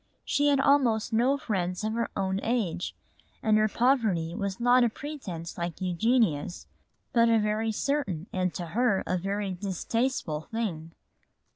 She 0.25 0.47
had 0.47 0.59
almost 0.59 1.13
no 1.13 1.37
friends 1.37 1.83
of 1.83 1.93
her 1.93 2.09
own 2.17 2.39
age 2.41 2.95
and 3.43 3.55
her 3.59 3.67
poverty 3.67 4.33
was 4.33 4.59
not 4.59 4.83
a 4.83 4.89
pretence 4.89 5.59
like 5.59 5.79
Eugenia's, 5.79 6.65
but 7.13 7.29
a 7.29 7.37
very 7.37 7.71
certain 7.71 8.25
and 8.33 8.51
to 8.55 8.65
her 8.69 9.03
a 9.05 9.15
very 9.15 9.53
distasteful 9.53 10.47
thing. 10.51 10.93